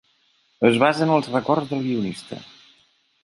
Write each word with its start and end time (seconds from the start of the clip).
Es 0.69 0.77
basa 0.83 1.03
en 1.07 1.11
els 1.17 1.29
records 1.35 1.69
del 1.73 1.85
guionista. 1.89 2.39